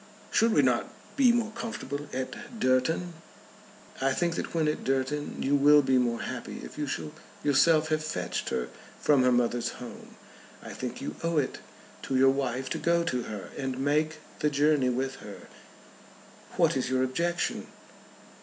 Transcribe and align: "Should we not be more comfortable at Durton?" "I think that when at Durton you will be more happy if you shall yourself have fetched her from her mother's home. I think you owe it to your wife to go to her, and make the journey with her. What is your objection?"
"Should 0.31 0.51
we 0.53 0.63
not 0.63 0.91
be 1.15 1.31
more 1.31 1.51
comfortable 1.51 2.07
at 2.11 2.59
Durton?" 2.59 3.13
"I 4.01 4.13
think 4.13 4.33
that 4.33 4.51
when 4.55 4.67
at 4.67 4.83
Durton 4.83 5.43
you 5.43 5.53
will 5.53 5.83
be 5.83 5.99
more 5.99 6.21
happy 6.21 6.61
if 6.63 6.75
you 6.75 6.87
shall 6.87 7.11
yourself 7.43 7.89
have 7.89 8.03
fetched 8.03 8.49
her 8.49 8.69
from 8.99 9.21
her 9.21 9.31
mother's 9.31 9.73
home. 9.73 10.15
I 10.63 10.73
think 10.73 11.01
you 11.01 11.17
owe 11.23 11.37
it 11.37 11.59
to 12.01 12.15
your 12.17 12.31
wife 12.31 12.67
to 12.71 12.79
go 12.79 13.03
to 13.03 13.21
her, 13.25 13.51
and 13.55 13.77
make 13.77 14.17
the 14.39 14.49
journey 14.49 14.89
with 14.89 15.17
her. 15.17 15.47
What 16.57 16.75
is 16.75 16.89
your 16.89 17.03
objection?" 17.03 17.67